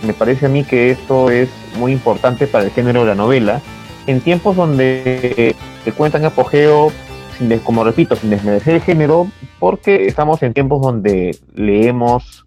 [0.05, 3.61] me parece a mí que esto es muy importante para el género de la novela
[4.07, 6.91] en tiempos donde se cuentan apogeo,
[7.37, 9.27] sin como repito, sin desmerecer el género,
[9.59, 12.45] porque estamos en tiempos donde leemos,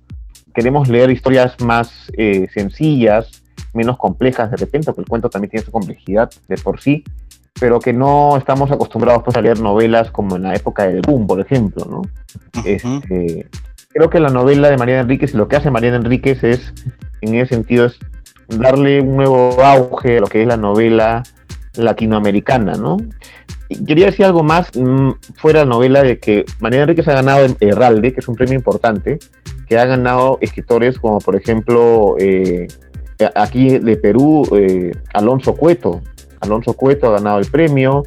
[0.54, 3.42] queremos leer historias más eh, sencillas,
[3.74, 7.04] menos complejas de repente, porque el cuento también tiene su complejidad de por sí,
[7.60, 11.26] pero que no estamos acostumbrados pues, a leer novelas como en la época del boom,
[11.28, 12.02] por ejemplo, ¿no?
[12.64, 13.48] Este,
[13.94, 16.72] creo que la novela de Mariana Enríquez y lo que hace Mariana Enríquez es,
[17.20, 17.98] en ese sentido, es
[18.48, 21.22] darle un nuevo auge a lo que es la novela
[21.76, 22.98] latinoamericana, ¿no?
[23.86, 27.44] quería decir algo más mm, fuera de la novela de que María Enríquez ha ganado
[27.44, 29.18] el Herralde, que es un premio importante,
[29.68, 32.68] que ha ganado escritores como por ejemplo eh,
[33.34, 36.02] aquí de Perú, eh, Alonso Cueto.
[36.40, 38.02] Alonso Cueto ha ganado el premio,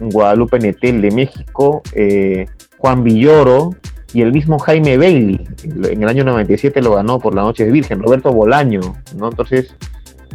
[0.00, 2.46] Guadalupe Netel de México, eh,
[2.78, 3.70] Juan Villoro
[4.12, 5.46] y el mismo Jaime Bailey.
[5.64, 8.80] En el año 97 lo ganó por La Noche de Virgen, Roberto Bolaño,
[9.16, 9.28] ¿no?
[9.28, 9.74] Entonces,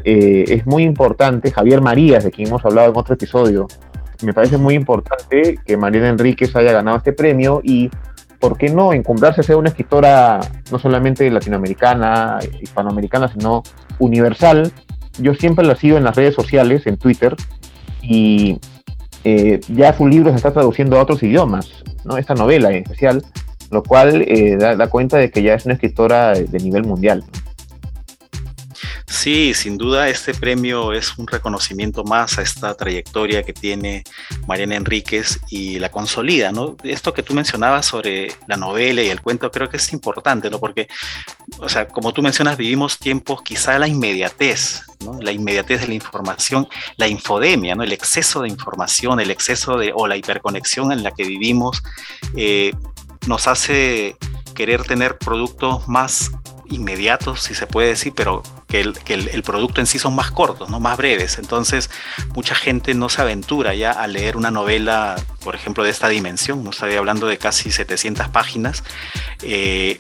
[0.04, 3.68] eh, es muy importante, Javier Marías, de quien hemos hablado en otro episodio,
[4.24, 7.90] me parece muy importante que Mariana Enríquez haya ganado este premio y,
[8.40, 10.40] ¿por qué no?, encumbrarse a ser una escritora
[10.72, 13.64] no solamente latinoamericana, hispanoamericana, sino
[14.00, 14.72] universal.
[15.20, 17.36] Yo siempre la sigo en las redes sociales, en Twitter,
[18.02, 18.60] y
[19.24, 22.18] eh, ya su libro se está traduciendo a otros idiomas, ¿no?
[22.18, 23.24] esta novela en especial,
[23.72, 27.24] lo cual eh, da, cuenta de que ya es una escritora de, nivel mundial.
[29.08, 34.04] Sí, sin duda este premio es un reconocimiento más a esta trayectoria que tiene
[34.48, 36.78] Mariana Enríquez y la consolida, ¿no?
[36.84, 40.60] Esto que tú mencionabas sobre la novela y el cuento creo que es importante, ¿no?
[40.60, 40.88] Porque,
[41.60, 45.20] o sea, como tú mencionas, vivimos tiempos quizá la inmediatez, ¿no?
[45.22, 47.84] La inmediatez de la información, la infodemia, ¿no?
[47.84, 51.84] El exceso de información, el exceso de, o la hiperconexión en la que vivimos,
[52.36, 52.72] eh,
[53.28, 54.16] nos hace
[54.54, 56.32] querer tener productos más
[56.72, 60.80] inmediatos, si se puede decir, pero que, el, producto en sí son más cortos, ¿no?
[60.80, 61.38] más breves.
[61.38, 61.90] Entonces,
[62.34, 66.64] mucha gente no se aventura ya a leer una novela, por ejemplo, de esta dimensión.
[66.64, 68.84] No estoy hablando de casi 700 páginas.
[69.42, 70.00] Eh,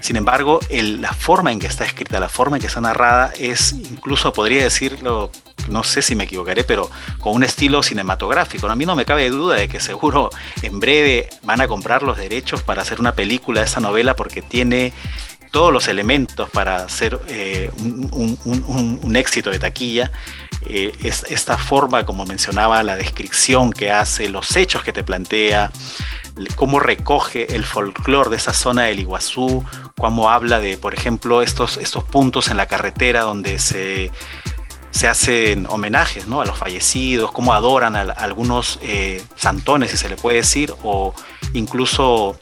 [0.00, 3.72] sin embargo, la forma en que está escrita, la forma en que está narrada es,
[3.72, 5.30] incluso podría decirlo,
[5.68, 8.68] no sé si me equivocaré, pero con un estilo cinematográfico.
[8.68, 10.30] A mí no me cabe duda de que seguro
[10.62, 14.42] en breve van a comprar los derechos para hacer una película de esta novela porque
[14.42, 14.92] tiene
[15.50, 20.10] todos los elementos para hacer eh, un, éxito de taquilla.
[20.66, 25.70] Eh, es, esta forma, como mencionaba, la descripción que hace, los hechos que te plantea,
[26.54, 29.64] cómo recoge el folclore de esa zona del Iguazú,
[29.96, 34.10] cómo habla de, por ejemplo, estos, estos puntos en la carretera donde se,
[34.90, 36.40] se hacen homenajes ¿no?
[36.40, 41.14] a los fallecidos, cómo adoran a, algunos eh, santones, si se le puede decir, o
[41.52, 42.36] incluso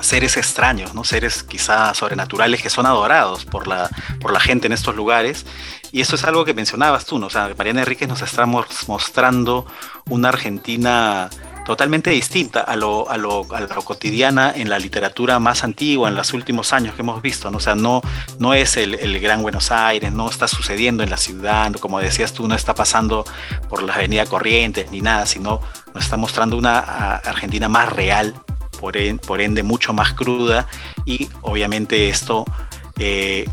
[0.00, 1.04] seres extraños, ¿no?
[1.04, 3.90] seres quizá sobrenaturales que son adorados por la,
[4.20, 5.44] por la gente en estos lugares.
[5.90, 7.26] Y eso es algo que mencionabas tú, ¿no?
[7.26, 9.66] O sea, Mariana Enríquez nos está mostrando
[10.08, 11.30] una Argentina
[11.68, 13.06] totalmente distinta a lo,
[13.84, 17.50] cotidiana en la literatura más antigua, en los últimos años que hemos visto.
[17.50, 17.58] ¿no?
[17.58, 18.00] O sea, no,
[18.38, 22.48] no es el, Gran Buenos Aires, no está sucediendo en la ciudad, como decías tú,
[22.48, 23.26] no está pasando
[23.68, 25.60] por la avenida Corrientes ni nada, sino
[25.92, 26.78] nos está mostrando una
[27.16, 28.32] Argentina más real,
[28.80, 30.66] por, ende mucho más cruda
[31.04, 32.46] y obviamente esto
[32.98, 33.46] eh,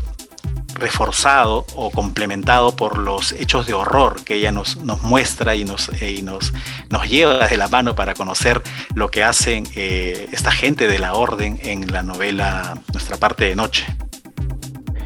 [0.78, 6.12] reforzado o complementado por los hechos de horror que ella nos, muestra y, nos, eh,
[6.12, 6.52] y nos,
[6.90, 8.62] nos lleva de la mano para conocer
[8.94, 13.56] lo que hacen eh, esta gente de la orden en la novela Nuestra parte de
[13.56, 13.84] noche.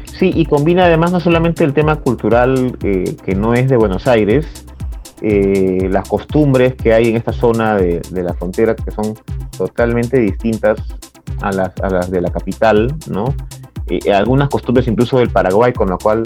[0.05, 4.65] Sí, y combina además no solamente el tema cultural que no es de Buenos Aires,
[5.23, 9.13] eh, las costumbres que hay en esta zona de, la frontera que son
[9.55, 10.79] totalmente distintas
[11.41, 13.25] a las, a las de la capital, ¿no?
[13.87, 16.23] Eh, algunas costumbres incluso del Paraguay, con la cual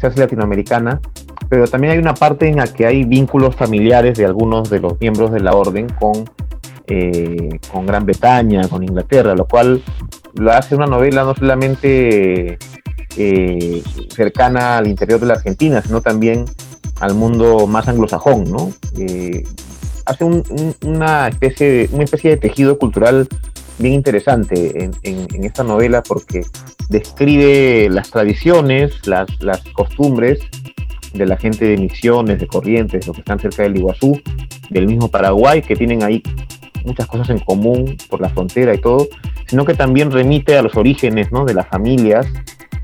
[0.00, 1.00] se hace latinoamericana,
[1.48, 5.00] pero también hay una parte en la que hay vínculos familiares de algunos de los
[5.00, 6.28] miembros de la orden con,
[6.86, 9.82] eh, con Gran Bretaña, con Inglaterra, lo cual
[10.34, 12.58] lo hace una novela no solamente
[13.16, 16.44] eh, cercana al interior de la Argentina, sino también
[17.00, 18.72] al mundo más anglosajón, ¿no?
[18.98, 19.44] Eh,
[20.04, 23.28] hace una, especie de, una especie de tejido cultural
[23.78, 26.44] bien interesante en, esta novela porque
[26.88, 29.28] describe las tradiciones, las,
[29.72, 30.40] costumbres
[31.12, 34.20] de la gente de Misiones, de Corrientes, los que están cerca del Iguazú,
[34.70, 36.22] del mismo Paraguay, que tienen ahí
[36.84, 39.08] muchas cosas en común por la frontera y todo,
[39.46, 41.44] sino que también remite a los orígenes ¿no?
[41.44, 42.26] de las familias,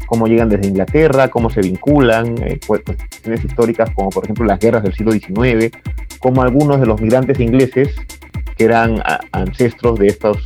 [0.07, 4.83] cómo llegan desde Inglaterra, cómo se vinculan, eh, cuestiones históricas como por ejemplo las guerras
[4.83, 5.71] del siglo XIX,
[6.19, 7.95] como algunos de los migrantes ingleses
[8.57, 10.39] que eran ancestros de estos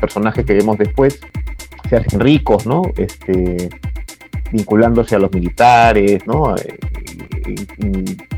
[0.00, 1.20] personajes que vemos después,
[1.88, 2.82] se hacen ricos, ¿no?
[2.96, 3.68] Este,
[4.52, 6.56] vinculándose a los militares, ¿no?
[6.56, 6.78] Eh,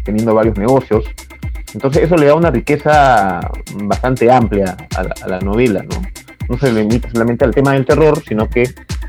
[0.04, 1.04] teniendo varios negocios.
[1.74, 3.40] Entonces eso le da una riqueza
[3.84, 6.02] bastante amplia a la, novela, ¿no?
[6.48, 8.64] No se limita solamente al tema del terror, sino que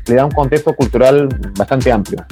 [0.06, 2.24] le da un contexto cultural bastante amplio.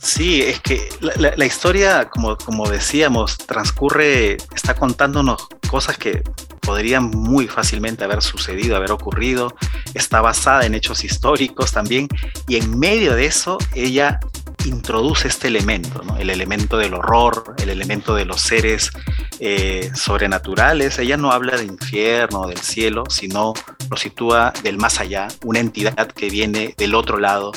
[0.00, 0.88] Sí, es que
[1.36, 6.22] la, historia, como, como decíamos, transcurre, está contándonos cosas que
[6.66, 9.54] podrían muy fácilmente haber sucedido, haber ocurrido,
[9.94, 12.08] está basada en hechos históricos también,
[12.48, 14.18] y en medio de eso ella
[14.66, 18.90] introduce este elemento, el elemento del horror, el elemento de los seres
[19.38, 20.98] eh, sobrenaturales.
[20.98, 23.54] Ella no habla de infierno, del cielo, sino
[23.88, 27.52] lo sitúa del más allá, una entidad que viene del otro lado.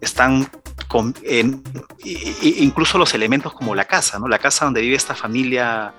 [0.00, 0.48] Están
[0.86, 1.14] con,
[2.04, 4.28] incluso los elementos como la casa, ¿no?
[4.28, 5.94] la casa donde vive esta familia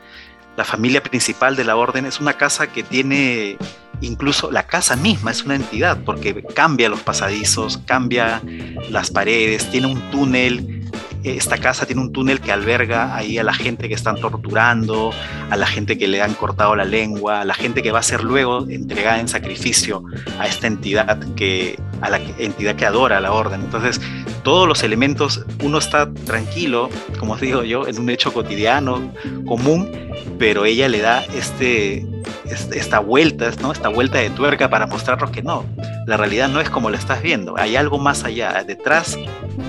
[0.58, 3.58] la familia principal de la orden es una casa que tiene
[4.02, 8.42] incluso la casa misma es una entidad porque cambia los pasadizos, cambia
[8.90, 10.82] las paredes, tiene un túnel.
[11.24, 15.12] Esta casa tiene un túnel que alberga ahí a la gente que están torturando,
[15.50, 18.04] a la gente que le han cortado la lengua, a la gente que va a
[18.04, 20.04] ser luego entregada en sacrificio
[20.38, 23.62] a esta entidad que, a la entidad que adora a la orden.
[23.62, 24.00] Entonces,
[24.46, 29.12] todos los elementos, uno está tranquilo, como os digo yo, en un hecho cotidiano,
[29.48, 29.90] común,
[30.38, 32.06] pero ella le da este,
[32.46, 33.72] esta vuelta, ¿no?
[33.72, 35.66] esta vuelta de tuerca para mostrarnos que no,
[36.06, 39.18] la realidad no es como la estás viendo, hay algo más allá, detrás,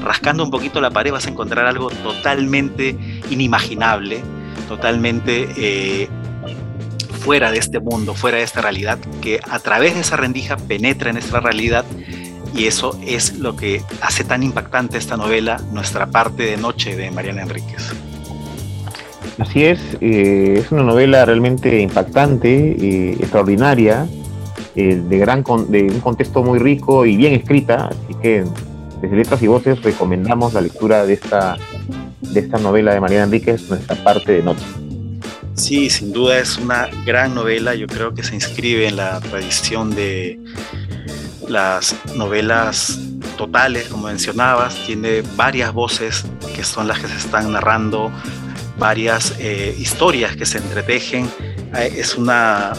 [0.04, 2.98] rascando un poquito la pared vas a encontrar algo totalmente
[3.30, 4.20] inimaginable,
[4.68, 6.08] totalmente eh,
[7.24, 11.08] fuera de este mundo, fuera de esta realidad, que a través de esa rendija penetra
[11.08, 11.86] en esta realidad
[12.56, 17.10] y eso es lo que hace tan impactante esta novela, Nuestra parte de noche de
[17.10, 17.92] Mariana Enríquez.
[19.38, 24.06] Así es, eh, es una novela realmente impactante, y extraordinaria,
[24.74, 28.44] eh, de, gran de un contexto muy rico y bien escrita, así que
[29.02, 31.58] desde Letras y Voces recomendamos la lectura de esta,
[32.20, 34.64] de esta novela de Mariana Enríquez, Nuestra parte de noche.
[35.54, 39.94] Sí, sin duda es una gran novela, yo creo que se inscribe en la tradición
[39.94, 40.38] de
[41.48, 42.98] las novelas
[43.36, 48.10] totales, como mencionabas, tiene varias voces que son las que se están narrando,
[48.78, 51.30] varias eh, historias que se entretejen.
[51.76, 52.72] Eh, es una,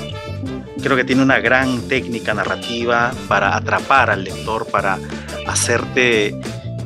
[0.82, 4.98] creo que tiene una gran técnica narrativa para atrapar al lector, para
[5.48, 6.40] hacerte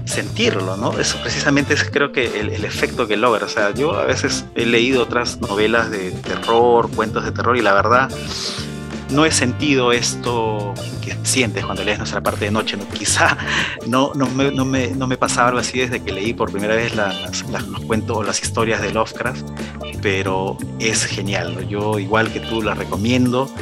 [0.06, 1.00] sentirlo, ¿no?
[1.00, 3.46] Eso precisamente es creo que el, el, efecto que logra.
[3.46, 7.62] O sea, yo a veces he leído otras novelas de terror, cuentos de terror y
[7.62, 8.10] la verdad
[9.12, 12.78] no he sentido esto que sientes cuando lees nuestra parte de noche.
[12.93, 13.38] Quizá
[13.88, 16.76] no, no, me, no, me, no, me, pasaba algo así desde que leí por primera
[16.76, 19.45] vez las, los cuentos o las historias de Lovecraft,
[20.02, 21.67] pero es genial.
[21.67, 23.54] Yo, igual que tú, la recomiendo.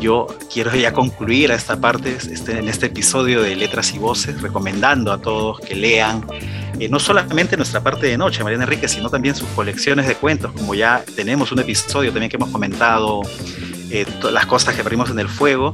[0.00, 4.42] Yo quiero ya concluir a esta parte, este, en este episodio de Letras y Voces,
[4.42, 6.26] recomendando a todos que lean
[6.80, 10.50] eh, no solamente nuestra parte de noche, Mariana Enrique, sino también sus colecciones de cuentos,
[10.52, 13.22] como ya tenemos un episodio también que hemos comentado
[13.92, 15.72] eh, las cosas que perdimos en el fuego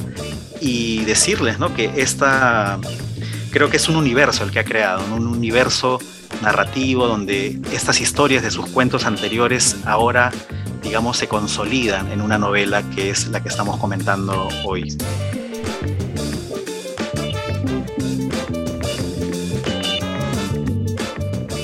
[0.61, 1.75] y decirles ¿no?
[1.75, 2.79] que esta
[3.51, 5.99] creo que es un universo el que ha creado, un universo
[6.43, 10.33] narrativo donde estas historias de sus cuentos anteriores ahora
[10.83, 14.97] digamos se consolidan en una novela que es la que estamos comentando hoy.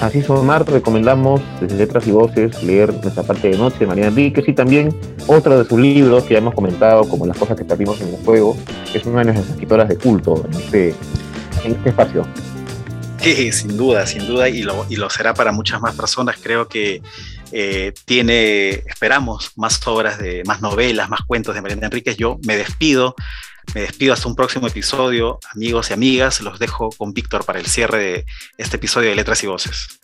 [0.04, 4.46] Así Omar, recomendamos desde Letras y Voces leer nuestra parte de noche de María Enríquez
[4.46, 4.94] y también
[5.26, 8.16] otro de sus libros que ya hemos comentado, como Las cosas que perdimos en el
[8.18, 8.54] fuego,
[8.92, 10.94] que es una de nuestras escritoras de culto en este,
[11.64, 12.26] este espacio.
[13.18, 16.36] Sí, sin duda, sin duda, y lo, será para muchas más personas.
[16.38, 17.00] Creo que
[17.50, 22.18] eh, tiene, esperamos, más obras, más novelas, más cuentos de Mariana Enríquez.
[22.18, 23.14] Yo me despido,
[23.74, 26.40] me despido hasta un próximo episodio, amigos y amigas.
[26.40, 28.24] Los dejo con Víctor para el cierre de
[28.58, 30.00] este episodio de Letras y Voces.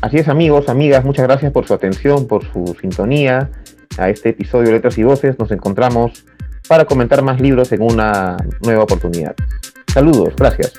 [0.00, 3.50] Así es, amigos, amigas, muchas gracias por su atención, por su sintonía
[3.98, 5.38] a este episodio de Letras y Voces.
[5.38, 6.24] Nos encontramos
[6.68, 9.34] para comentar más libros en una nueva oportunidad.
[9.92, 10.72] Saludos, gracias.